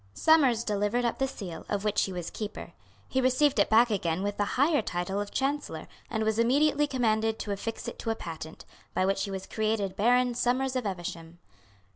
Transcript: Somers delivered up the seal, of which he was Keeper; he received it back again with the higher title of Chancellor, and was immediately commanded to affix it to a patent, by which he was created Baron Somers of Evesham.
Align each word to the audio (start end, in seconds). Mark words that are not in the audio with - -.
Somers 0.15 0.63
delivered 0.63 1.05
up 1.05 1.19
the 1.19 1.27
seal, 1.27 1.63
of 1.69 1.83
which 1.83 2.05
he 2.05 2.11
was 2.11 2.31
Keeper; 2.31 2.73
he 3.07 3.21
received 3.21 3.59
it 3.59 3.69
back 3.69 3.91
again 3.91 4.23
with 4.23 4.35
the 4.37 4.45
higher 4.57 4.81
title 4.81 5.21
of 5.21 5.29
Chancellor, 5.29 5.87
and 6.09 6.23
was 6.23 6.39
immediately 6.39 6.87
commanded 6.87 7.37
to 7.37 7.51
affix 7.51 7.87
it 7.87 7.99
to 7.99 8.09
a 8.09 8.15
patent, 8.15 8.65
by 8.95 9.05
which 9.05 9.25
he 9.25 9.29
was 9.29 9.45
created 9.45 9.95
Baron 9.95 10.33
Somers 10.33 10.75
of 10.75 10.87
Evesham. 10.87 11.37